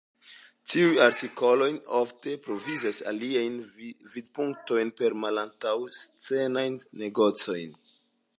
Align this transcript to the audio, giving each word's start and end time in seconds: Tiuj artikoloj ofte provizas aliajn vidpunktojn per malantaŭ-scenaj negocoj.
Tiuj 0.71 0.93
artikoloj 1.07 1.67
ofte 1.99 2.33
provizas 2.47 3.01
aliajn 3.11 3.59
vidpunktojn 4.15 4.93
per 5.03 5.19
malantaŭ-scenaj 5.27 6.67
negocoj. 7.05 7.61